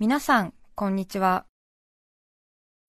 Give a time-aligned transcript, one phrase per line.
[0.00, 1.44] 皆さん、こんにちは。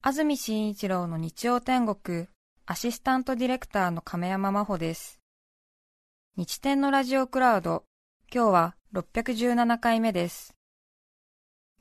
[0.04, 2.28] 安住紳一郎の日曜天国、
[2.68, 5.20] アシスタントディレクターの亀山真帆です。
[6.38, 7.84] 日天のラジオクラウド、
[8.32, 10.54] 今日は617回目です。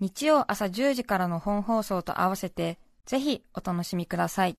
[0.01, 4.55] 日曜朝10時からの本放送と合わせて、ぜひお楽しみください。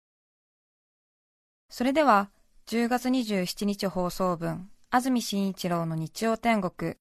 [1.72, 2.30] それでは、
[2.68, 6.94] 10月27日放送分、安住紳一郎の日曜天国、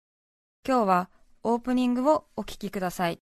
[0.67, 1.11] 今日は
[1.43, 3.21] オープニングをお聞きください。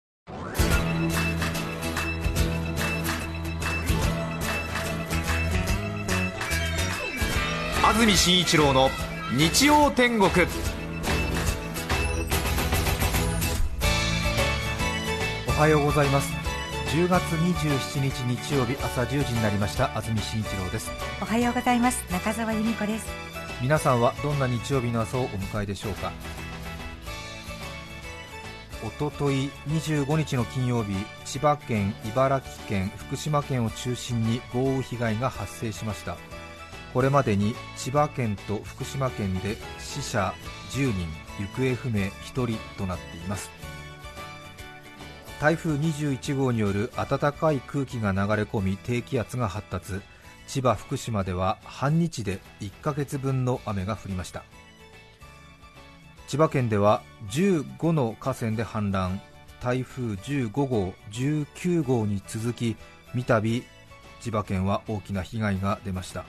[7.87, 8.89] 安住紳一郎の
[9.37, 10.31] 日曜天国。
[15.47, 16.33] おはようございます。
[16.97, 19.95] 10月27日日曜日朝10時になりました。
[19.95, 20.91] 安住紳一郎です。
[21.21, 22.03] おはようございます。
[22.11, 23.07] 中澤由美子です。
[23.61, 26.11] 皆さんはどんな日曜日の朝をお迎えでしょうか？
[28.83, 30.95] おととい25日の金曜日
[31.27, 36.17] 千葉県茨城県福島県を中心に豪雨被害が発生しました
[36.95, 40.33] これまでに千葉県と福島県で死者
[40.71, 41.09] 10人
[41.41, 42.13] 行方不明1
[42.47, 43.51] 人となっています。
[45.41, 50.01] 台風21号による暖かい空気が流れ込み低気圧が発達。
[50.47, 54.45] 千葉福島では半日で1ヶ月分の雨が降りました。
[56.29, 59.19] 千葉県では15の河川で氾濫。
[59.61, 62.77] 台風15号19号に続き
[63.15, 63.65] 三度
[64.21, 66.25] 千葉県は大きな被害が出ました。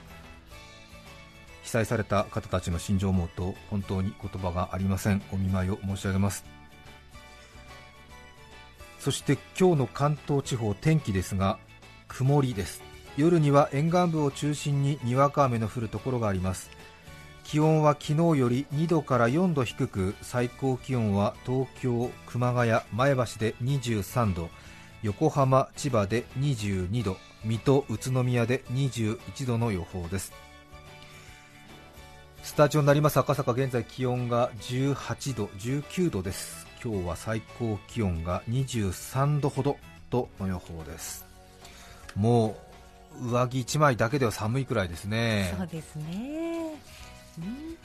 [1.66, 5.22] 被災された方たちの心情を思うと本当に言葉がありません。
[5.32, 6.44] お見舞いを申し上げます。
[9.00, 11.58] そして今日の関東地方天気ですが
[12.06, 12.82] 曇りです。
[13.16, 16.70] 夜には沿岸部を中心ににわか雨の降るところがあります。
[17.42, 24.50] 気温は昨日より2度から4度低く最高気温は東京、熊谷、前橋で23度
[25.02, 30.45] 横浜、千葉で22度水戸、宇都宮で21度の予報です。
[32.46, 36.64] スタジオになります赤坂、現在気温が18度、19度です。
[36.82, 39.76] 今日は最高気温が23度ほど
[40.10, 41.26] との予報です。
[42.14, 42.56] も
[43.20, 45.52] う上着1枚だけでは寒いくらいですね。
[45.58, 46.76] そうですね。
[47.38, 47.76] うん、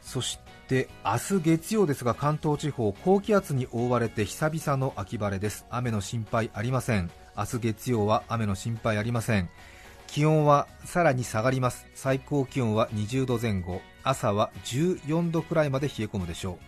[0.00, 9.50] そして明日月曜ですが関東地方高気圧に覆われて久々の秋晴れです雨の心配ありません明日月曜は雨の心配ありません
[10.14, 11.88] 気温はさらに下がります。
[11.92, 13.82] 最高気温は20度前後。
[14.04, 16.58] 朝は14度くらいまで冷え込むでしょう。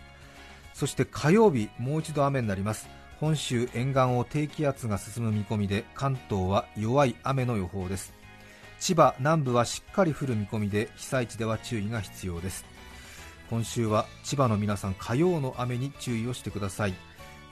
[0.73, 2.89] そして火曜日もう一度雨になります。
[3.21, 8.13] 本州沿岸を低気圧が進む見込みで関東は弱い雨の予報です。
[8.81, 12.65] 千葉南部はしっかり降る見込みで被災地では注意が必要です。
[13.49, 16.93] 今週は千葉の皆さん火曜の雨に注意をしてください。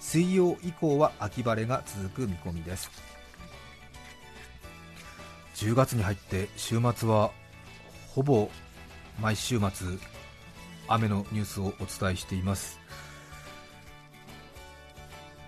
[0.02, 3.15] 水曜以降は秋晴れが続く見込みです。
[5.56, 7.32] 10月に入って週末は
[8.10, 8.50] ほぼ
[9.22, 9.88] 毎週末
[10.88, 12.80] 雨のニュースをお伝えしています。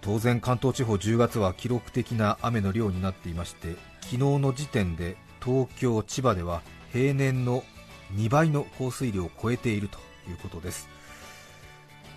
[0.01, 6.62] 当然関東地方10月は記録的な雨の量になっていまして昨日の時点で東京、千葉では
[6.94, 7.63] 平年の
[8.13, 10.88] 2倍の降水量を超えているということです。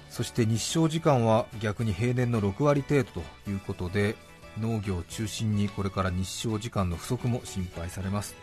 [0.09, 4.15] そして日照時間は逆に平年の6割程度ということで
[4.59, 8.35] 農業を中心にこれから日照時間の不足も心配されます。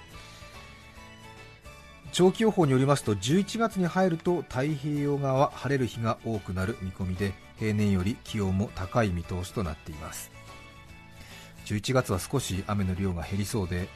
[2.11, 10.31] 長期予報によりますと11月に入ると太平洋側は晴れる日が多くなる見込みで平年より気温も高い見通しとなっています。
[11.65, 13.89] 11月は少し雨の量が減りそうで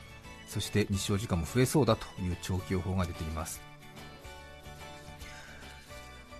[0.48, 3.62] そして日照時間も増えそうだという長期予報が出ています。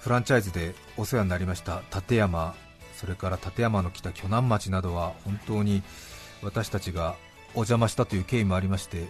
[0.02, 2.56] フランチャイズでお世話になりました立山
[3.02, 5.82] それから立山の北鋸南町などは本当に
[6.44, 7.16] 私たちが
[7.56, 9.10] お邪魔したという経緯もありまして、はい、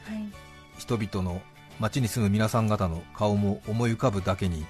[0.78, 1.42] 人々の
[1.78, 4.66] 町に住む皆さん方の顔も思い浮かぶだけに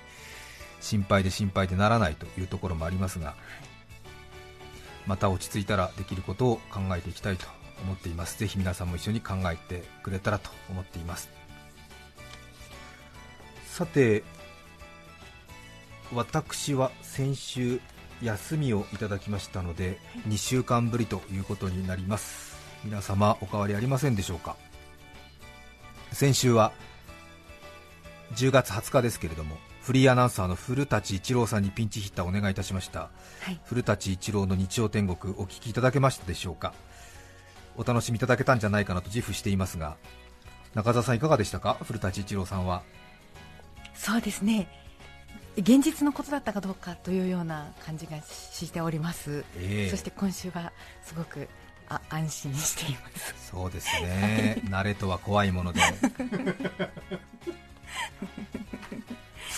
[0.80, 3.36] 心配で心配でならないというところもありますが、
[5.06, 7.46] また落ち着いたらできることを考えていきたいと
[7.84, 8.40] 思っています。
[8.40, 11.30] ぜひ皆さんも一緒に考えてくれたらと思っています。
[13.68, 14.24] さて
[16.12, 17.80] 私は先週
[18.22, 22.58] 休みをいただきましたので2週間ぶりということになります。
[22.84, 24.56] 皆様お変わりありませんでしょうか？
[26.12, 26.72] 先週は
[28.36, 33.10] 10月20日ですけれどもフリーアナウンサーの古舘一郎さんにピンチヒッターお願いいたしました、は
[33.52, 36.74] い、古舘一郎の日曜天国お聞きいただけましたでしょうか？
[37.78, 39.96] お楽しみいただけたんじゃないかなと自負していますが
[40.74, 41.78] 中澤さんいかがでしたか？
[41.84, 42.84] 古舘一郎さんは。
[43.94, 44.68] そうですね
[45.58, 49.90] 現実のことだったかどうかというような感じがしております、ええ。
[49.90, 50.72] そして今週は
[51.04, 51.48] すごく
[51.90, 53.50] あ安心しています。
[53.52, 55.82] そうですね、慣れとは怖いもので。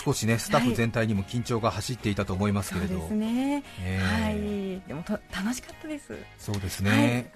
[0.04, 4.02] 少しねスタッフ全体にも緊張が走っていたと思いますけれど、そうですね、ええ。
[4.02, 4.88] はい。
[4.88, 6.14] でもと楽しかったです。
[6.38, 7.30] そうですね、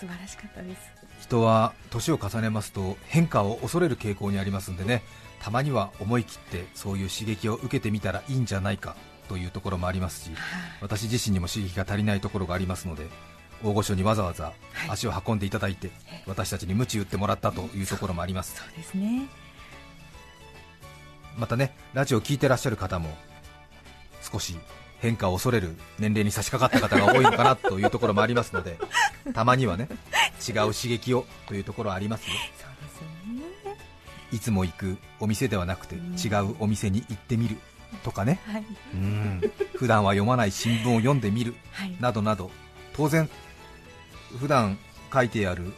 [0.00, 0.82] 素晴らしかったです。
[1.20, 5.02] 人は年を重ねますと変化を恐れる傾向にありますんでね。
[5.40, 8.94] たまには思い切ってそういう刺激を受けてみたらいいんじゃないか
[9.28, 10.30] というところもありますし
[10.80, 13.06] 私自身にも刺激が足りないところがありますので
[13.64, 14.52] 大御所にわざわざ
[14.88, 15.90] 足を運んでいただいて、
[16.26, 18.56] 私たちに鞭打ってもらったというところもあります。
[18.56, 19.28] そうですね。
[21.36, 23.08] またねラジオを聞いてらっしゃる方も
[24.20, 24.58] 少し
[25.00, 28.78] 変化を恐れる年齢に差し掛かった方が多いのかなというところもありますので
[29.34, 29.88] たまにはね
[30.46, 32.36] 違う刺激をというところはありますよ。
[32.58, 33.00] そうです
[33.70, 33.76] ね
[34.32, 37.58] いつも行くお店ではなくて違うお店に行ってみる
[38.02, 38.40] とかね。
[38.46, 38.64] はい。
[38.94, 39.52] うん。
[39.76, 41.96] 普段は読まない新聞を読んでみるはい。
[42.00, 42.50] などなど。
[42.94, 43.28] 当然
[44.38, 44.78] 普段
[45.12, 45.72] 書いてある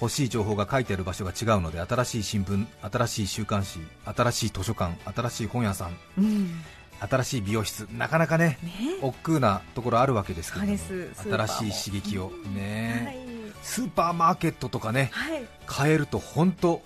[0.00, 6.62] 欲しい情報が書いてある場所が違うので新しい新聞新しい週刊誌新しい図書館新しい本屋さんうん
[7.10, 8.70] 新しい美容室なかなかねね。
[9.02, 13.52] 億劫なところあるわけですけど新しい刺激をはね、い。
[13.62, 15.42] スーパーマーケットとかねはい。
[15.66, 16.82] 買えると本当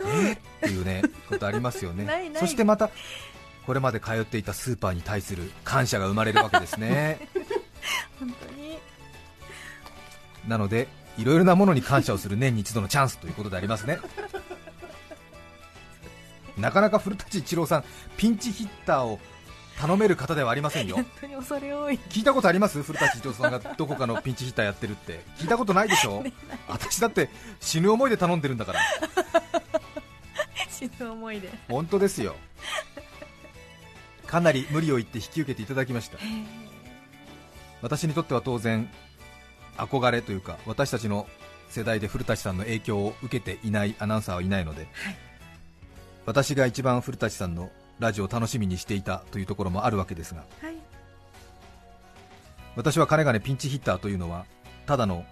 [0.00, 0.32] えーう。
[0.32, 2.04] っていうねことありますよね。
[2.06, 2.40] ないない。
[2.40, 2.90] そしてまた
[3.66, 7.18] これまで通っていたスーパーに対する感謝が生まれるわけですね。
[8.20, 8.78] 本当に。
[10.46, 13.98] なのでいろいろなものに感謝をする年に一度のチャンスということでありますね。
[16.58, 17.84] なかなか古舘一郎さん
[18.16, 19.18] ピンチヒッターを
[19.78, 20.96] 頼める方ではありませんよ。
[20.96, 21.98] 本当に恐れ多い。
[22.08, 22.82] 聞いたことあります？
[22.82, 25.20] 古舘一郎さんがどこかのピンチヒッターやってるって。
[25.38, 26.24] 聞いたことないでしょ？
[26.68, 27.28] 私だって
[27.60, 28.80] 死ぬ思いで頼んでるんだから。
[30.70, 31.50] 死ぬ思いで。
[31.68, 32.36] 本当ですよ。
[34.26, 36.18] かなり無理を言って引き受けていただきました。
[37.82, 38.88] 私にとっては当然
[39.76, 41.26] 憧れというか私たちの
[41.68, 44.86] 世代で古舘さんの影響を受けていないアナウンサーはいないので、
[46.26, 50.74] 私が一番古舘さんのラジオを楽しみにしていたというところもあるわけですがはい。
[52.76, 54.46] 私はかねがねピンチヒッターというのは
[54.86, 55.24] ただの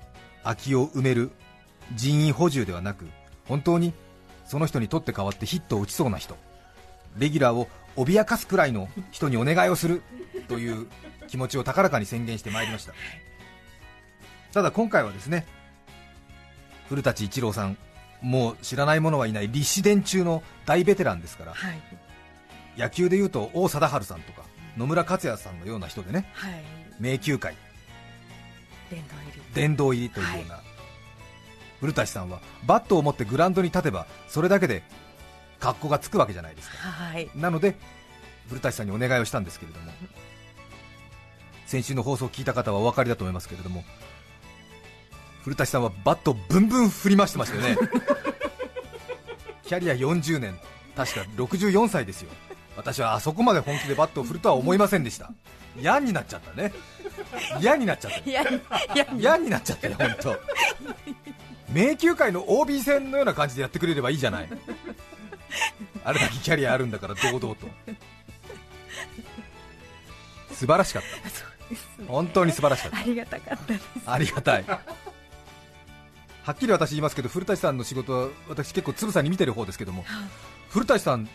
[0.44, 1.30] 空きを埋める
[1.94, 3.06] 人員補充ではなく
[3.46, 3.92] 本当に
[4.46, 6.36] その人にとって代わってヒットを打ちそうな人
[7.18, 10.02] レギュラーを脅かすくらいの人にお願いをする
[10.48, 10.86] という
[11.28, 12.94] 気持ちを高らかに宣言してまいりました。
[14.52, 15.46] ただ今回はですね
[16.88, 17.76] 古舘一郎さん
[18.20, 21.80] もう知らない者はいない立志伝中の大ベテランですからはい
[22.76, 24.42] 野球でいうと王貞治さんとか
[24.76, 26.30] 野村克也さんのような人でね。
[26.34, 26.52] はい。
[26.98, 27.54] 名球会。
[29.54, 30.10] 殿堂入り。
[30.10, 30.60] というような、
[31.80, 34.82] 古舘さんはバットを持ってグラウンドに立てばそれだけで
[35.60, 36.76] 格好がつくわけじゃないですか。
[36.76, 37.30] はい。
[37.34, 37.76] なので
[38.48, 39.92] 古舘さんにお願いをしたんですけれども。
[41.72, 43.82] 先週の放送を聞いた方はお分かりだと思いますけれども
[45.42, 47.76] 古舘さんはバットをブンブン振り回してましたよね。
[49.64, 50.60] キャリア40年
[50.94, 52.30] 確か64歳ですよ
[52.76, 55.30] 私はあそこまで本気でバットを振るとは思いませんでした。
[55.78, 56.72] 嫌になっちゃったね。
[57.60, 58.20] 嫌になっちゃった。
[59.16, 60.40] 嫌になっちゃったよ本当。
[61.72, 64.48] 迷宮界の OB 戦のような感じでやってくれればいいじゃない。
[66.04, 67.66] あれだけキャリアあるんだから堂々と。
[70.52, 72.06] 素晴らしかった。
[72.06, 72.98] 本当に素晴らしかった。
[72.98, 73.84] ありがたかったです。
[74.06, 74.64] ありがたい。
[76.42, 80.04] はっきり私言いますけど古舘さんの仕事は私結構つぶさに見てる方ですけども
[80.70, 81.28] 古舘さん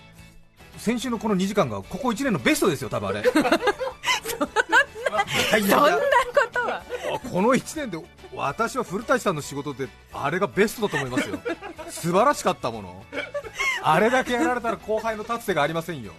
[0.78, 3.24] 先週のこの2時間がここ1年のベストですよ多分あれ。
[5.50, 6.82] そんなことは。
[7.16, 7.98] あこの1年で
[8.36, 11.40] 私は古舘さんの仕事であれがベストだと思いますよ。
[11.90, 13.04] 素晴らしかったもの。
[13.82, 16.12] あれだけやられたら後輩の立つ手がありませんよ。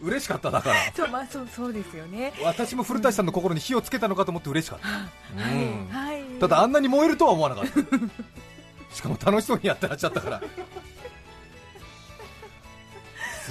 [0.00, 0.76] 嬉しかっただから。
[0.94, 2.32] そうまあそうそうですよね。
[2.42, 5.88] 私も古舘さんの心に火をつけたのかと思って嬉しかった、うん。
[5.92, 6.22] はいはい。
[6.40, 7.72] ただあんなに燃えるとは思わなかった。
[8.94, 10.42] しかも楽しそうにやってらっしゃったから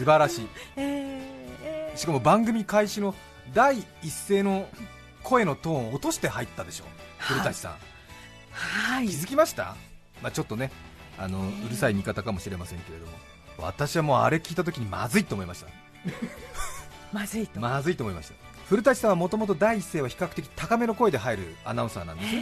[0.01, 0.47] 素晴らしい。
[0.77, 1.21] えー
[1.63, 1.97] えー。
[1.97, 3.13] しかも番組開始の
[3.53, 4.67] 第一声の
[5.21, 6.85] 声のトーンを落として入ったでしょ
[7.19, 7.71] 古舘さん、
[8.51, 9.07] はい。
[9.07, 9.75] 気づきました、
[10.23, 10.71] まあ、ちょっとね
[11.19, 13.11] あのうるさい見方かもしれませんけれども。
[13.59, 15.67] 私はもうあれ聞いた時にまずいと思いました。
[17.13, 17.59] まずいと。
[17.59, 18.33] まずいと思いました。
[18.67, 22.41] 古舘さんはもともと第一声は比較的高めの声で入るアナウンサーなんですよ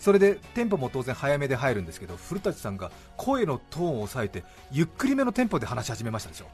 [0.00, 4.42] それでテンポも当然早めで入るんですけど古舘さんが声のトーンを抑えて
[4.72, 6.46] ゆっくりめのテンポで話し始めましたでしょ、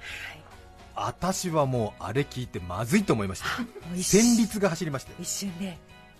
[0.96, 3.62] 私はもうあれ聞いてまずいと思いました。
[3.62, 5.78] もう一戦慄が走りましたよ一瞬で。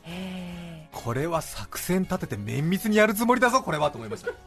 [0.09, 4.31] えこれは作戦立てて綿密にやるつもりだぞこれはと思いました。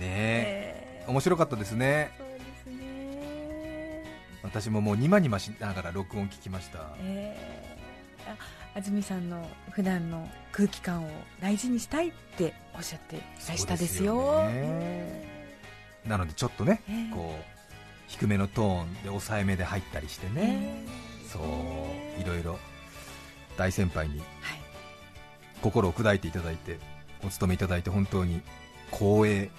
[0.00, 2.10] ーええ面白かったですね。
[2.18, 4.04] ーそうですね。
[4.42, 6.80] 私ももうにまにましながら録音聞きました。
[6.98, 8.36] えー、あ
[8.74, 11.10] 安住さんの普段の空気感を
[11.40, 14.44] 大事にしたいっておっしゃっていらしたですよ。
[14.48, 15.28] ね。
[16.06, 17.44] なのでちょっとね、えーこう
[18.08, 22.58] 低めのトーンで抑えめで入ったりしてね、えーそういろいろ
[23.56, 24.26] 大先輩にはい。
[25.62, 26.78] 心を砕いていただいて
[27.24, 28.42] お勤めいただいて本当に
[28.90, 29.50] 光栄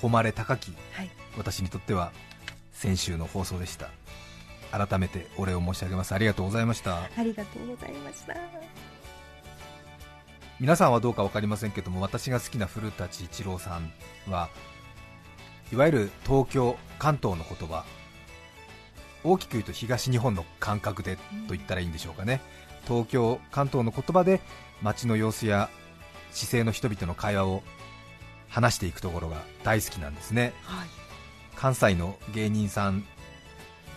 [0.00, 1.10] 誉れ高きはい。
[1.36, 2.12] 私にとっては
[2.72, 3.88] 先週の放送でした
[4.70, 6.14] 改めてお礼を申し上げます。
[6.14, 7.02] ありがとうございました。
[7.02, 8.34] ありがとうございました。
[10.60, 13.92] 皆さんはどうか分かりませんけども私が好きな古舘一郎さん
[14.28, 14.48] は
[15.72, 17.84] いわゆる東京関東の言葉
[19.22, 22.40] 大きく言うと東日本の感覚でと言ったらいいんでしょうかね。
[22.88, 24.40] 東京関東の言葉で
[24.82, 25.68] 街の様子や
[26.32, 27.62] 市井の人々の会話を
[28.48, 30.54] 話していくところが大好きなんですね。
[30.62, 30.88] はい。
[31.54, 33.04] 関西の芸人さん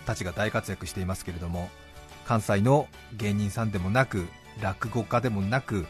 [0.05, 1.69] たちが大活躍していますけれども
[2.25, 4.27] 関西の芸人さんでもなく
[4.61, 5.85] 落語家でもなく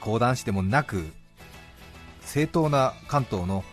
[0.00, 1.12] 講談師でもなく
[2.20, 3.64] 正当な関東の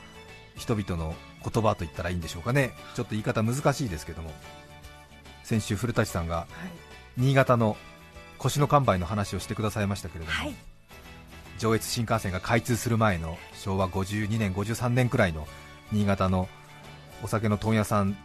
[0.56, 2.72] 人々の言葉と言ったらいいんでしょうかね。
[2.96, 4.32] ちょっと言い方難しいですけども。
[5.44, 6.48] 先週古舘さんがはい。
[7.18, 7.76] 新潟の
[8.38, 10.56] 腰の完売の話をしてくださいましたけれども、はい。
[11.58, 15.48] 上越新幹線が開通する前の昭和52年、53年くらいの
[15.92, 16.48] 新潟の
[17.24, 18.16] お酒の問屋さん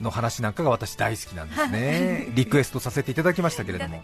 [0.00, 2.28] の話なんかが私大好きなんですね。
[2.34, 4.02] リクエストさせていただきましたけれども。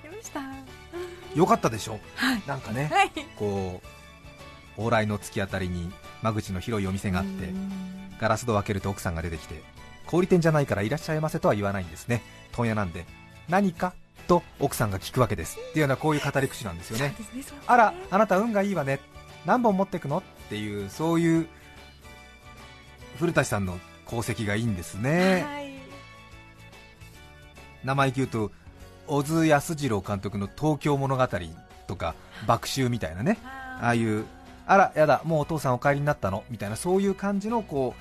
[1.34, 2.00] よかったでしょ？
[2.14, 2.42] はい。
[2.46, 3.10] なんかねはい。
[3.36, 3.80] こ
[4.76, 5.90] う往来の突き当たりに
[6.22, 7.52] 間口の広いお店があって
[8.20, 9.62] ガラス戸を開けると奥さんが出てきて
[10.06, 12.22] 小売店じゃないからいらっしゃいませとは言わないんですね。
[12.52, 13.04] 問屋なんで
[13.48, 13.94] 何か？
[14.26, 15.58] と奥さんが聞くわけです。
[15.58, 17.14] っていうようなこういう語り口なんですよね。
[17.66, 19.00] あら、あなた運がいいわね、
[19.46, 20.18] 何本持ってくの？
[20.18, 21.46] っていう、そういう
[23.18, 25.67] 古舘さんの功績がいいんですね、はい
[27.88, 28.52] 生意気言うと、
[29.06, 31.28] 小津安二郎監督の東京物語
[31.86, 32.14] とか、
[32.46, 34.26] 爆臭みたいなね、ああいう、
[34.66, 37.94] あら、やだ、もうお父さんお帰りになったのみたいな、そういう感じのこ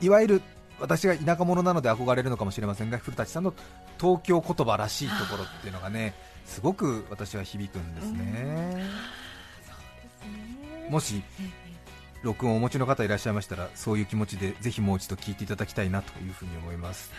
[0.00, 0.42] ういわゆる
[0.80, 3.52] 私が田舎者なので憧れるのかもしれませんが、古舘さんの
[4.00, 6.14] 東京言葉らしいところっていうのがね、
[6.46, 8.84] すごく私は響くんですね。
[10.88, 11.22] もし
[12.22, 17.10] 録音をお持ちの方いらっしゃいましたらそういう気持ちでぜひもう一度聞いていただきたいなというふうに思います、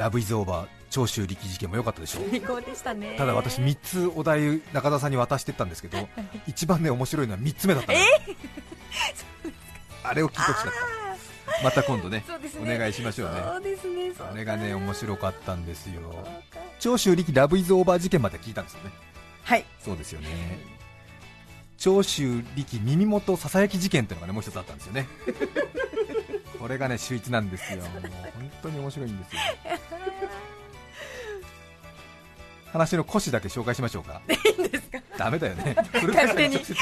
[0.00, 3.16] ラブイズオーバー長州力事件も良かったでしょ最高でしたね。
[3.18, 6.08] ただ私3つお題中田さんに渡してったんですけど
[6.46, 8.04] 一番ね面白いのは3つ目だったのよ。
[10.02, 11.64] あれを聞いてほしかった。
[11.64, 12.24] また今度ね
[12.64, 12.74] ね。
[12.74, 13.42] お願いしましょうね。
[13.44, 16.00] そうですねそれがね面白かったんですよ。
[16.78, 18.90] 長州力ラブイズオーバー事件まで聞いたんですよね。
[19.42, 19.66] はい。
[19.84, 20.28] そうですよね。
[21.76, 25.06] 長州力耳元ささやき事件っていうのがねもう一つあったんですよね
[26.60, 27.78] これがね秀逸なんですよ。
[27.88, 29.40] もう本当に面白いんですよ。
[32.72, 34.20] 話の腰だけ紹介しましょうか。
[34.28, 34.98] いいんですか？
[35.18, 35.74] ダメだよね。
[35.92, 36.74] 古川さんに直接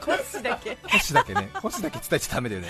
[0.00, 1.48] 腰だけ腰だけね。
[1.62, 2.68] 腰だけ伝えちゃダメだよね。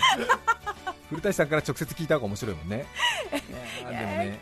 [1.09, 2.85] 古舘さんから直接聞いた方が面白いもんね。
[3.81, 4.39] いやーでもね。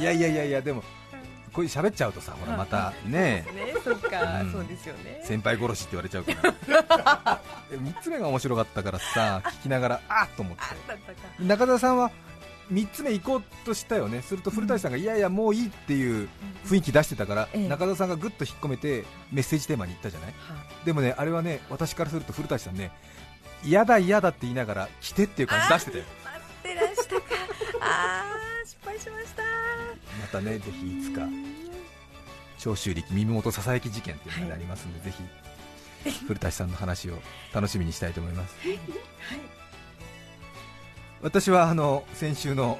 [0.00, 0.82] いやいやいやいやでも
[1.52, 3.46] こういう喋っちゃうとさほらまたね。
[3.54, 3.74] ね。
[3.84, 4.52] そうか、うん。
[4.52, 5.20] そうですよね。
[5.24, 6.32] 先輩殺しって言われちゃうか
[7.04, 11.42] ら 3つ目が面白かったからさ聞きながらあっと思って。
[11.42, 12.10] 中田さんは
[12.72, 14.22] 3つ目行こうとしたよね。
[14.22, 16.28] すると古舘さんがいやいやもういいっていう
[16.64, 17.68] 雰囲気出してたから、ええ。
[17.68, 20.34] 中田さんがぐっと引っ込めてメッセージテーマに行ったじゃない？
[20.84, 22.90] でもねあれはね私からすると古舘さんね
[23.64, 26.04] 嫌だ嫌だって言いながら来てっていう感じ出してたよ。
[26.24, 27.22] 待ってらしたか。
[27.80, 29.42] あー失敗しました。
[30.20, 31.22] またねぜひいつか
[32.58, 35.22] 長州力耳元ささやき事件っていうのがありますんで、ぜひ
[36.26, 37.18] 古舘さんの話を
[37.52, 38.54] 楽しみにしたいと思います、
[41.22, 42.78] 私はあの先週の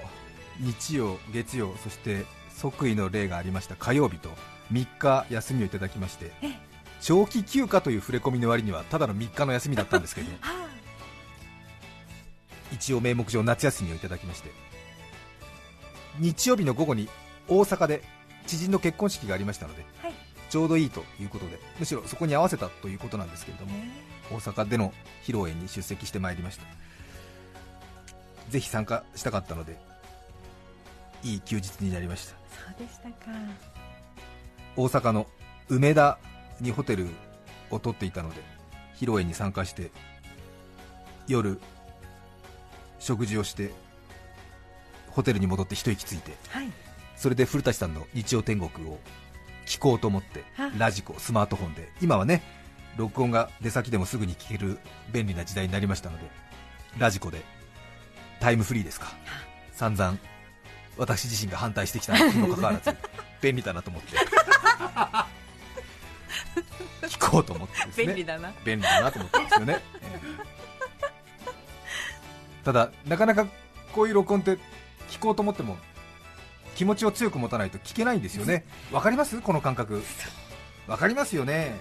[0.61, 4.31] 日曜、月曜そして即位の例がありました火曜日と
[4.73, 6.33] 3日休みをいただきまして
[7.01, 10.67] 長期休暇という触れ込みの割にはただの3日の休みだったんですけど あ
[12.73, 14.51] 一応名目上夏休みをいただきまして
[16.19, 17.09] 日曜日の午後に
[17.47, 18.03] 大阪で
[18.47, 19.96] 知人の結婚式がありましたので、はい
[20.57, 23.73] ちょうどいいということでむしろそこに合わせたということなんですけれども
[24.31, 26.65] 大阪での披露宴に出席してまいりました。
[28.49, 29.77] ぜひ参加したかったので
[31.23, 32.33] いい休日になりました。
[32.33, 32.37] そ
[32.75, 33.37] うでしたか。
[34.77, 35.27] 大阪の
[35.69, 36.17] 梅田
[36.63, 37.09] にホテル
[37.71, 38.37] を取っていたので
[38.95, 39.91] 披露宴に参加して
[41.29, 41.61] 夜
[42.99, 43.73] 食事をして
[45.11, 46.73] ホテルに戻って一息ついてはい。
[47.15, 48.99] それで古舘さんの日曜天国を
[49.67, 51.93] 聞こうと思ってあラジコスマートフォンで。
[52.01, 52.43] 今はね
[52.97, 54.79] 録音が出先でもすぐに聞ける
[55.13, 56.25] 便利な時代になりましたので
[56.99, 57.43] ラジコで。
[58.41, 59.09] タイムフリーですか。
[59.73, 60.19] 散々
[60.97, 62.97] 私自身が反対してきた にもかかわらず
[63.41, 64.17] 便利だなと思って。
[67.07, 68.07] 聞こうと思ってですね。
[68.07, 68.53] 便利だな。
[68.65, 70.21] 便利だなと思ったんですよね、 ええ。
[72.65, 73.47] ただなかなか
[73.93, 74.59] こういう録音って
[75.11, 75.79] 聞こうと思っても
[76.77, 78.65] 気持ちを強く持たないと聞けないんですよね。
[78.93, 79.41] わかります？
[79.41, 80.03] この感覚。
[80.87, 81.75] わかりますよね。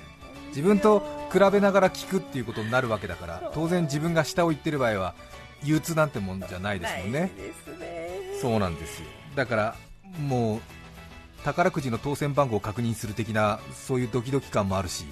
[0.50, 3.52] 自分と比べながら聞くっていうことになるわけだから。
[3.54, 5.14] 当然自分が下を言ってる場合は
[5.64, 7.20] 憂鬱なんてもんじゃないですもんね。
[7.20, 7.32] ね。
[8.42, 9.08] そうなんですよ。
[9.36, 9.76] だから
[10.20, 10.62] もう
[11.44, 15.06] 宝くじの当選番号を確認する的なそういうドキドキ感もあるし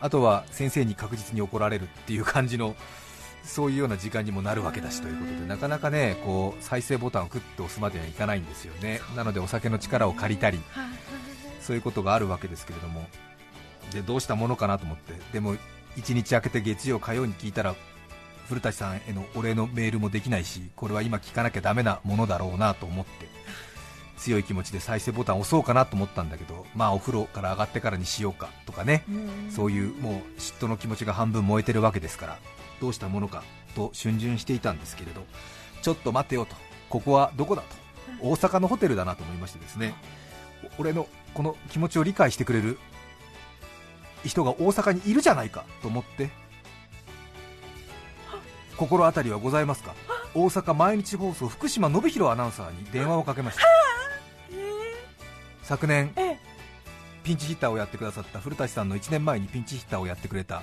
[0.00, 2.76] あとは先生に確実に怒られるっていう感じの
[3.48, 9.00] そういうような時間にもなるわけだしということでなかなかねこう再生ボタンをクッと押すまでにはいかないんですよね。
[9.16, 10.60] なのでお酒の力を借りたり
[11.60, 13.08] そういうことがあるわけですけれども。
[13.92, 15.14] でどうしたものかなと思って。
[15.32, 15.56] でも
[15.96, 17.74] 1日明けて月曜火曜に聞いたら
[18.48, 23.26] 古舘さんへのお礼のメールもできないしこれは今聞かなきゃダメなものだろうなと思って
[24.16, 29.04] 強い気持ちで再生ボタンを押そうかなと思ったんだけどまあお風呂から上がってからにしようかとかね。
[29.50, 32.38] そういうもう嫉妬の気持ちが半分燃えてるわけですから
[32.80, 33.42] どうしたものか
[33.74, 35.22] と逡巡していたんですけれど
[35.82, 36.56] ちょっと待てよと
[36.88, 37.68] ここはどこだと
[38.20, 39.94] 大阪のホテルだなと思いましてですね
[40.78, 42.78] お俺のこの気持ちを理解してくれる
[44.24, 46.30] 人が大阪にいるじゃないかと思って
[48.76, 49.94] 心当たりはございますか？
[50.34, 53.62] 大阪毎日放送福島信弘アナウンサーに電話をかけました。
[55.62, 56.38] 昨年ええ。
[57.24, 60.62] ピンチヒッターをやってくださった古舘さんの1年前にピンチヒッターをやってくれた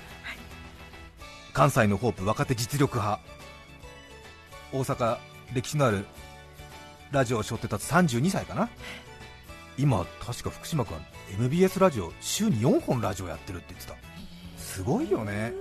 [1.56, 3.18] 関西のホープ若手実力派。
[4.74, 5.16] 大阪
[5.54, 6.04] 歴史のある
[7.10, 8.68] ラジオを背負って立つ32歳かな。
[9.78, 13.96] 今確か福島君は MBS ラジオ週に4本ラジオやってるって言ってた。
[14.58, 15.54] すごいよね。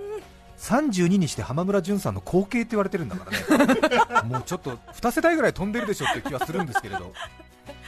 [0.58, 4.28] 32にして浜村淳さんの後継って言われてるんだからね。
[4.28, 7.14] もうちょっと2世代ぐらい飛んでるでしょっていう気はするんですけれど。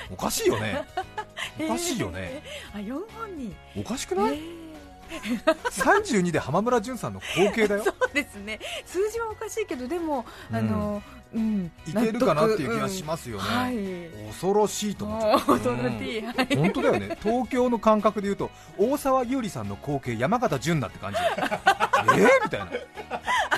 [0.10, 0.86] おかしいよね。
[1.60, 2.42] おかしいよね。
[2.74, 3.54] あ四本に。
[3.76, 4.40] おかしくない、
[5.72, 7.84] 32で浜村淳さんの後継だよ。
[7.86, 8.60] そうですね。
[8.86, 11.02] 数字はおかしいけどでもあの
[11.34, 11.72] うん。
[11.86, 14.28] いけるかなっていう気がしますよね、はい。
[14.28, 16.56] 恐ろしいと思っちゃあうー恐ろしいはい。
[16.56, 17.18] 本当だよね。
[17.22, 21.20] 東京の感覚でいうと大沢優里さんの後継山形純奈って感じ。
[22.22, 22.68] えー、みたいな。
[22.72, 22.78] え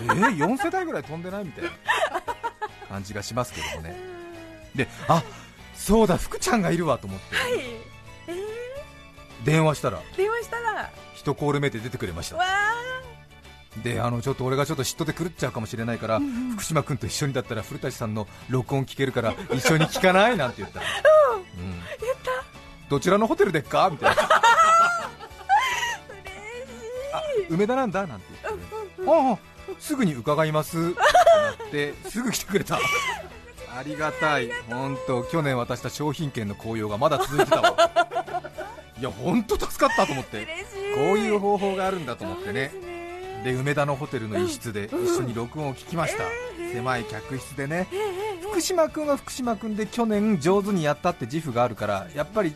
[0.02, 1.72] ー、4世代ぐらい飛んでないみたいな。
[2.90, 3.96] 感じがしますけどもね。
[4.76, 5.24] であ
[5.76, 7.36] そうだ福ちゃんがいるわと思って。
[7.36, 7.54] はい。
[8.28, 8.59] え
[9.44, 10.90] 電話したらー、電話したら。
[11.16, 12.36] 一コール目で出てくれました。
[12.38, 12.46] わ
[13.84, 16.20] であのちょっと俺がちょっと嫉妬で狂っちゃうかもしれないから、
[16.54, 20.38] 福島君と一緒にだったら古舘さんの録音聞けるから 一緒に聞かない？
[20.38, 20.86] なんて言ったら、
[21.36, 21.82] うん、
[22.90, 23.90] どちらのホテルでっか？
[23.92, 24.22] みたいな。
[27.14, 28.06] あ梅田なんだ？
[28.08, 28.62] なんて言って、
[29.08, 29.38] ああ
[29.80, 30.78] すぐに伺います。
[30.78, 30.96] ってな
[31.68, 32.80] ってすぐ来てくれた。
[33.78, 34.50] ありがたい。
[34.70, 37.99] 本当去年渡した商品券の紅葉がまだ続いてたわ
[39.00, 40.48] いや本当助かったと思って。
[40.96, 42.72] こういう方法があるんだと思ってね。
[43.44, 46.26] で梅田のホテルの一室で一緒に録音を聞きました、
[46.74, 47.88] 狭い客室でね、
[48.42, 52.54] 福島君は福島君で去年上手にやったって自負があるからやっぱり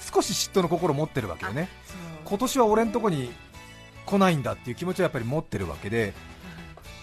[0.00, 1.68] 少し嫉妬の心持ってるわけよね。
[2.24, 3.30] 今年は俺んとこに
[4.06, 6.14] 来ないんだっていう気持ちはやっぱり持ってるわけで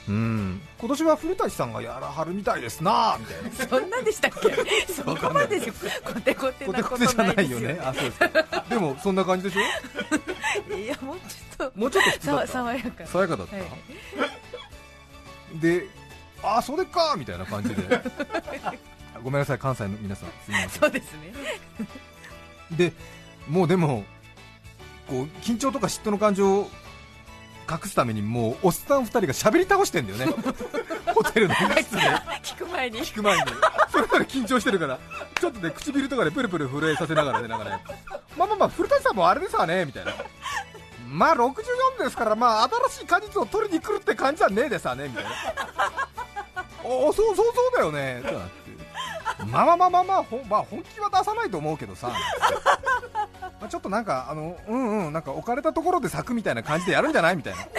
[0.07, 0.61] うん。
[0.79, 3.79] 今年は古舘さんがやらはるみたいですなみたいな。
[3.79, 4.49] そんなんでしたっけ？
[4.93, 5.71] そこまでコ
[6.21, 7.79] テコテコテコなことテじゃないよね。
[7.83, 8.65] あそうですか。
[8.69, 9.61] でもそんな感じでしょ？
[10.75, 11.79] いやもうちょっと。
[11.79, 13.05] もうちょっと爽やか。
[13.07, 15.59] 爽やかだった、はい。
[15.59, 15.87] で
[16.43, 17.75] あそれかみたいな感じで。
[19.23, 20.29] ごめんなさい関西の皆さん。
[20.29, 20.69] すみません。
[20.81, 21.33] そうですね。
[22.71, 22.93] で
[23.47, 24.03] もうでも
[25.07, 26.69] こう緊張とか嫉妬の感情を
[27.69, 30.25] 隠すためにもうおっさん2人が喋り倒してんだよね。
[31.13, 32.01] ホテルの一室で。
[32.43, 32.99] 聞く前に。
[32.99, 33.43] 聞く前に。
[33.91, 34.99] それぞれ緊張してるから
[35.39, 37.83] ちょっとね唇とかでプルプル震えさせながらねなんかね。
[38.37, 40.13] まあまあまあ古舘さんもあれですわねみたいな。
[41.07, 45.31] まあ64ですからまあ新しい果実を取りに来るって感じはねえですわねみたいな。
[46.83, 48.21] おおそうそうそうだよね。
[49.47, 52.11] まあまあまあまあまあ、まあ、本気は出さないと思うけどさ
[53.59, 57.59] まあちょっとなんかあのうんうんなんか置かれたところで咲くみたいな感じでやるんじゃないみたいな。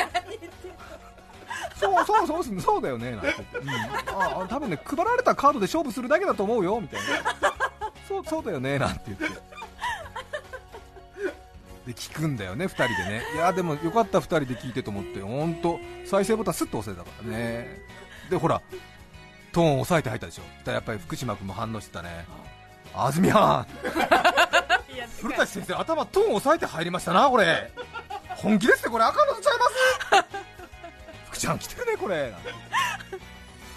[1.79, 3.29] そうそうそうそうそうだよねなんて
[3.61, 7.07] うん、ああ多分ね配られたカードで勝負するだけだと思うよみたいな。
[8.09, 9.27] そうそうだよねなんて言って。
[11.87, 13.23] で聞くんだよね2人でね。
[13.35, 15.21] いやでもよかった2人で聞いてと思って。
[15.21, 17.79] 本当再生ボタンスッと押せたからね。
[18.31, 18.63] でほら
[19.53, 20.43] トーンを抑えて入ったでしょ。
[20.43, 22.25] そしたらやっぱり福島君も反応してたね。
[22.95, 24.46] 安住はいや
[25.21, 27.73] 古舘先生頭トーン抑えて入りましたなこれ。
[28.37, 29.05] 本気ですねこれ。
[29.05, 29.65] 赤のとちゃいま
[30.23, 30.27] す？
[31.29, 32.35] 福ちゃん来てるねこれ。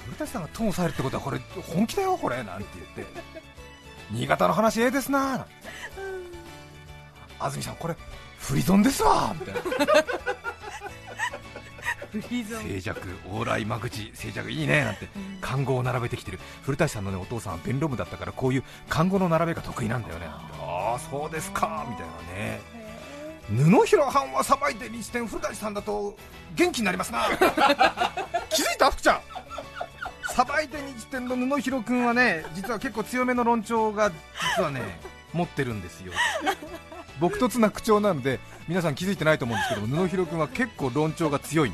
[0.06, 1.40] 古田さんがトーン抑えるってことはこれ
[1.74, 2.44] 本気だよこれ。
[2.44, 3.22] なんて言って。
[4.12, 5.46] 新潟の話ええですな。
[7.40, 7.96] 安住さんこれ
[8.38, 9.36] フリゾンですわ。
[9.40, 9.62] みたいな。
[12.28, 13.00] 静寂
[13.32, 14.12] 往来間口。
[14.16, 14.84] 静寂いいね。
[14.84, 15.08] なんて。
[15.42, 16.40] 看護を並べてきてる。
[16.64, 20.59] 古舘さんの、ね、お父さんは弁論部だったからこういう看護の並べが得意なんだよねなんてああ
[21.10, 22.80] そうですかみたいなね。
[23.50, 26.16] 布広藩はさばいて日天古舘さんだと
[26.56, 27.26] 元気になりますな。
[28.50, 29.22] 気づいた福ちゃん。
[30.34, 34.12] さばいて日天の布広君はね実は結構強めの論調が
[34.58, 34.82] 実はね
[35.34, 36.14] 持ってるんですよ。
[37.20, 41.74] 僕突な口調なんで皆さん気づいてないと思うんですけども布広君は結構論調が強い。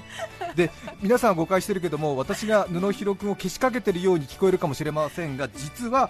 [0.56, 6.10] で皆さんは誤解してるけども私が布広君をけしかけてるように聞こえるかもしれませんが実は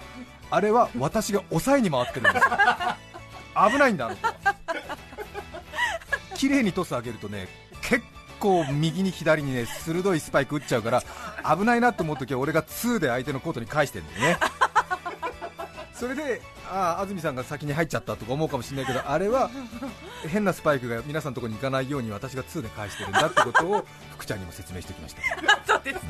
[0.50, 2.50] あれは私が抑えに回ってるんですよ。
[3.70, 4.34] 危ないんだあの子は
[6.36, 7.48] 綺麗にトス上げるとね
[7.82, 8.04] 結
[8.38, 11.02] 構右に左にね鋭いスパイク打っちゃうから
[11.56, 14.38] 危ないなと思うときは俺が2で相手のコートに返してるんだよね。
[15.94, 19.50] それでああ安住さんが先に入っちゃったとか思うかもしれないけどあれは
[20.28, 25.22] 変なスパイクが皆さんのところに行かないように私が2で返してるんだってことを福ちゃんにも説明してきました。
[25.74, 26.00] そうです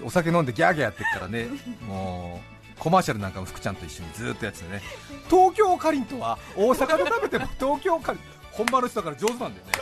[0.00, 0.06] うん。
[0.08, 1.46] お酒飲んでギャーギャーやってっからね
[1.86, 4.80] もうコマーシャルなんかも福ちゃんと一緒にずーっとやっててね。
[5.28, 9.72] 東京かりんとは大阪で食べても 東京かりん本場の人だから上手なんだよね。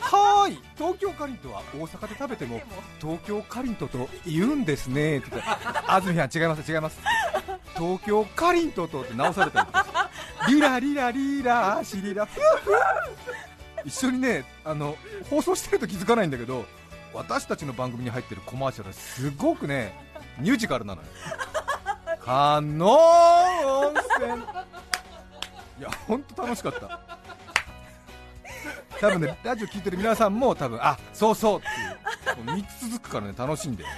[0.00, 0.62] はーい。
[0.76, 2.60] 東京かりんとは大阪で食べても
[3.00, 5.48] 東京かりんとと言うんですねって言って
[5.88, 6.98] 安住さん違います違います。
[7.74, 9.66] 東京かりんととって直された
[10.46, 12.76] りリラリラリラシリラフーフー。
[13.84, 14.96] 一緒にねあの
[15.30, 16.66] 放送してると気づかないんだけど
[17.14, 19.92] 私たちの番組に入ってるコマーシャルはすごくね
[20.38, 21.08] ミュージカルなのよ
[22.24, 24.42] 観音温泉。
[25.78, 27.00] いや本当楽しかった。
[29.00, 33.90] 多分ねラジオ聞いてる皆さんも多分あそうそうっていうもう3つ続くからね楽しんでで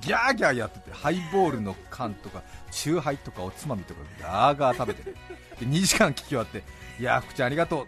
[0.00, 5.16] ギャーギャーやっててハイボールの缶とかチューハイとかおつまみとかガーガー食べてる。
[5.60, 6.62] で2時間聞き終わって
[6.98, 7.86] いやー福ちゃんありがとう。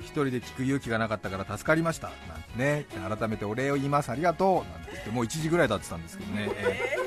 [0.00, 2.08] 一人で聞く勇気がなかったから助かりました。
[2.08, 4.10] なんてねで改めてお礼を言います。
[4.10, 4.72] ありがとう。
[4.72, 6.97] なんて言ってもう1時ぐらいだってたんですけどね、え ー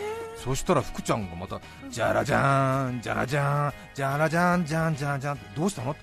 [0.43, 5.95] そしたら福ちゃんがまたじゃらじゃーんじゃらじゃーんじゃらじゃんじゃんじゃんじゃんってどうしたの？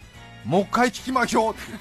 [0.44, 1.54] もう一回聞きましょう。
[1.54, 1.76] って言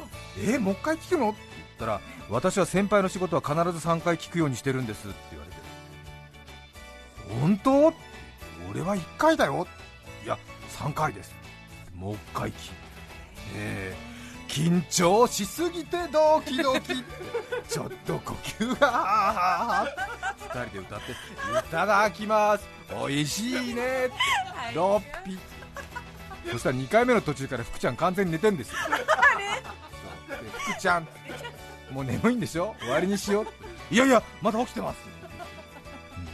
[0.00, 0.04] っ
[0.46, 1.30] てえー、もう一回聞くの？
[1.30, 5.56] って言ったら私は先輩の仕事は必ず3回聞くようにしてるんですって言われて。
[7.40, 7.94] 本当？
[8.70, 9.66] 俺は1回だよ。
[10.24, 10.38] いや
[10.80, 11.32] 3回です。
[11.94, 12.74] もう一回聞いて。
[13.56, 14.12] えー
[14.52, 17.02] 緊張しすぎてドキドキ。
[17.70, 19.61] ちょっと呼吸が
[20.54, 21.14] 2人で歌ってい
[21.70, 22.66] ただきます。
[23.08, 24.10] 美味しいね。
[24.74, 25.38] 6匹。
[26.50, 28.76] そしたら2回目の途中から福ちゃん完全に寝てんですよ。
[30.72, 31.08] 福ちゃん。
[31.90, 32.74] もう眠いんでしょ？
[32.80, 33.46] 終わりにしよう。
[33.94, 34.98] いやいやまだ起きてます。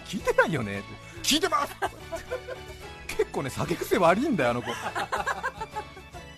[0.07, 0.83] 聞いてないよね。
[1.23, 1.75] 聞いてます。
[3.07, 4.69] 結構ね酒癖悪いんだよあの子。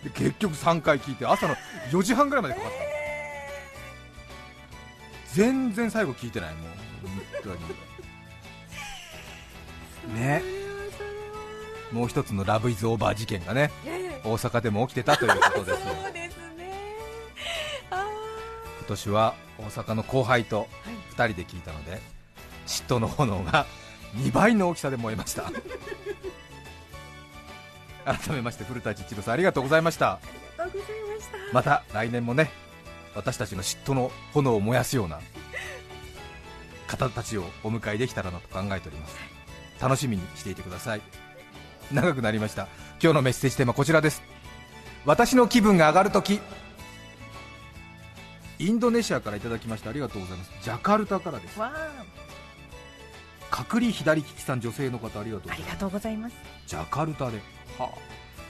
[0.03, 1.55] で結局3回聞いて朝の
[1.91, 2.79] 4時半ぐらいまでかかった。
[5.35, 6.71] 全然最後聞いてないもう。
[6.73, 6.90] 本
[7.43, 7.61] 当に。
[10.15, 10.61] ね。
[11.93, 13.71] もう一つのラブイズオーバー事件がね
[14.25, 16.73] 大阪でも起きてたということですよ そうですね。
[17.91, 18.07] あ
[18.79, 20.69] 今年は大阪の後輩と
[21.17, 22.01] 2人で聞いたので
[22.67, 23.67] 嫉妬の炎が
[24.17, 25.51] 2倍の大きさで燃えました。
[28.05, 30.07] 改めまして古舘一郎さんありがとうございました。
[30.07, 30.21] ーあ
[30.59, 31.39] りがとうございました。
[31.53, 32.51] また来年もね
[33.15, 35.21] 私たちの嫉妬の炎を燃やすような
[36.91, 39.17] 方たちをお迎えできたらなと考えております。
[39.81, 41.01] 楽しみにしていてください。
[41.93, 42.69] 長くなりました。
[43.03, 44.23] 今日のメッセージテーマこちらです。
[45.07, 46.41] 私の気分が上がるとき
[48.59, 49.91] インドネシアからいただきました。
[49.91, 50.51] ありがとうございます。
[50.63, 51.59] ジャカルタからです。
[51.59, 51.73] わ
[53.51, 55.61] 隔離左利きさん女性の方ありがとうございます。
[55.61, 56.37] あありがとうございます。
[56.67, 57.39] ジャカルタで、
[57.79, 57.89] はあ、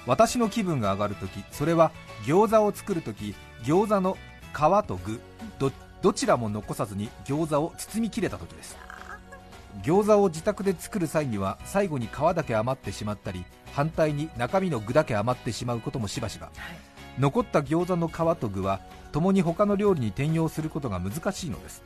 [0.06, 1.92] 私の気分が上がるときそれは
[2.24, 4.16] 餃子を作るとき餃子の
[4.52, 5.20] 皮と具
[6.02, 8.76] どどちらも残さずに餃子を包み切れたときです。
[9.82, 16.50] 餃子を自宅で作る際には最後に皮だけ余ってしまったり反対に中身の具だけ余ってしまうこともしばしば。
[17.18, 18.80] 残った餃子の皮と具は
[19.12, 21.82] 共に他の料理に転用することが難しいのです。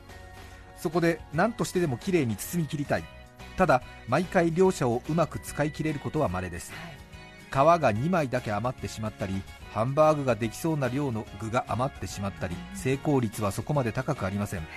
[0.77, 3.03] そこで何としてでもきれいに包み切りたい。
[3.57, 6.73] ただ毎回両者をうまく使い切れることは稀です
[7.55, 9.41] 皮が2枚だけ余ってしまったり
[9.71, 14.67] ハンバーグができそうな量の具が余ってしまったり成功率はそこまで高くありません。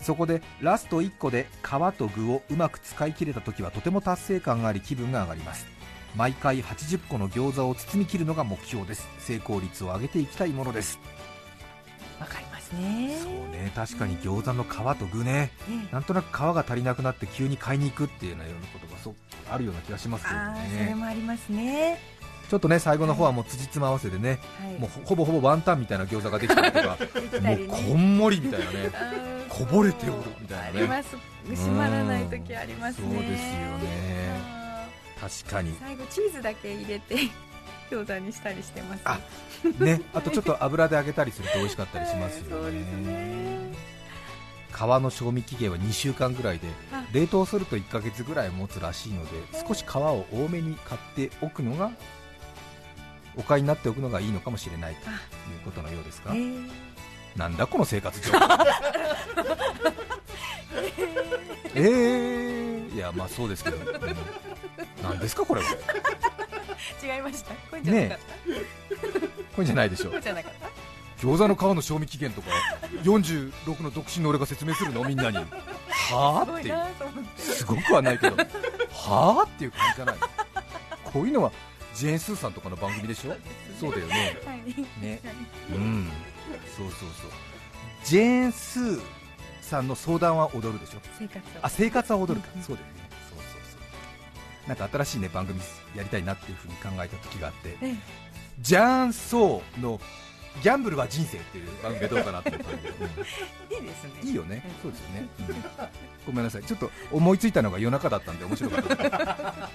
[0.00, 5.66] そこでラスト1個で皮と具をうまく使い切れた時はとても達成感があり気分が上がります。
[6.14, 9.06] 毎回80個の餃子を包み切るのが目標です。
[9.18, 10.98] 成功率を上げていきたいものです。
[12.18, 13.18] わかりますね。
[13.22, 13.70] そうね。
[13.74, 15.50] 確かに餃子の皮と具ね。
[15.68, 15.92] ええ。
[15.92, 19.14] なんとなく皮が足りなくなって急に買いに行くっていうようなことがそう
[19.50, 21.98] あるような気がしますけどああそれねもありますね。
[22.48, 24.78] ちょっとね最後の方はもう辻褄合わせでね、はい。
[24.78, 28.90] もうほほぼほぼワンタンみたいな餃子ができたりとか できたもうこんもりみたいなね
[29.48, 30.70] こぼれておるみたいなね。
[30.74, 31.16] あります。
[31.48, 33.06] 閉まらない時ありますね。
[33.06, 33.14] うん。
[33.14, 34.40] そうですよね。
[34.52, 34.88] あ
[35.20, 35.70] 確かに。
[35.70, 37.16] ー最後チーズだけ入れて
[37.90, 39.00] 餃子にしたりしてます。
[39.04, 39.18] あ
[39.78, 40.00] ね。
[40.14, 43.55] あとちょっと油で揚げたりすると美味しかったりしますよ そうですねね
[44.76, 47.02] 皮の賞味期限は2週間ぐらいであ。
[47.12, 49.30] 冷凍すると1ヶ月ぐらい持つらしいので
[49.66, 51.90] 少し皮を多めに買っておくのが
[53.36, 56.36] お買いになっておくのがいいのかもしれないということのようですがえ。
[56.36, 56.68] ー
[57.36, 58.38] なんだこの生活情報
[61.74, 63.84] えー、いやまあそうですけど、うん、
[65.02, 65.68] なんですかこれは。
[67.02, 67.52] 違いました。
[67.70, 68.24] これじゃなかった、
[69.54, 72.48] これじゃないでしょこれじゃなかった餃子の皮の賞味期限とか
[73.02, 75.02] 46の独身の俺が説明するの？
[75.04, 75.38] みんなに。
[75.38, 76.42] はすあ？
[76.58, 76.74] っていう。
[77.38, 78.36] すごくはないけど。
[78.36, 78.44] は
[79.40, 79.42] あ？
[79.42, 80.16] っていう感じじゃない。
[81.04, 81.52] こういうのは
[81.94, 83.34] ジェーン・スーさんとかの番組でしょ？
[83.80, 84.36] そうだよね。
[84.44, 84.58] はい。
[85.02, 85.20] ね。
[85.74, 86.10] うん。
[86.76, 87.30] そうそうそう。
[88.04, 89.00] ジェーン・スー
[89.62, 90.98] さんの相談は踊るでしょ？
[91.18, 92.48] 生活をあ生活は踊るか。
[92.62, 93.08] そうだよね。
[93.30, 93.78] そうそうそ
[94.66, 94.68] う。
[94.68, 95.58] なんか新しいね番組
[95.94, 97.70] やりたいなっていうふうに考えた時があって。
[97.80, 97.94] ええ。
[98.60, 99.98] ジャーン・ソーの
[100.62, 103.10] ギャンブルは人生っていう 番組がどうかなったんだけど、うん。
[103.74, 104.10] いいですね。
[104.22, 105.54] いいよね、そうですよね、うん。
[106.26, 109.68] ごめんなさい、ちょっと思いついたのが夜中だったんで面白かった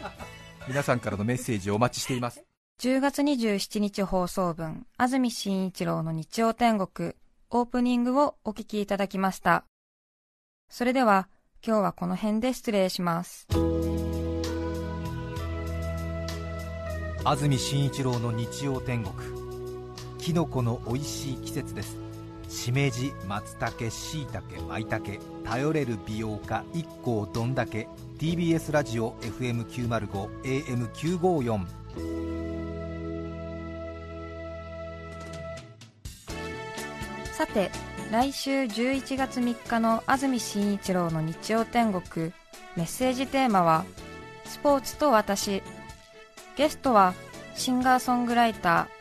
[0.68, 2.44] 皆さんからのメッセージをお待ちしています。
[2.80, 7.14] 10月27日放送分、安住紳一郎の日曜天国、
[7.52, 9.66] オープニングをお聞きいただきました。
[10.70, 11.28] それでは、
[11.66, 13.48] 今日はこの辺で失礼します。
[17.24, 19.41] 安住紳一郎の日曜天国
[20.22, 21.98] きのこの美味しい季節です。
[22.48, 27.88] しめじ松茸しいたけまいたけ頼れる美容家 IKKO どんだけ。
[28.20, 31.66] TBS ラジオ FM905 AM954
[37.34, 37.72] さて、
[38.12, 42.32] 来週11月3日の安住紳一郎の日曜天国、
[42.76, 43.86] メッセージテーマは、
[44.46, 45.64] スポーツと私。
[46.56, 47.16] ゲストは、
[47.56, 48.88] シンガーソングライタ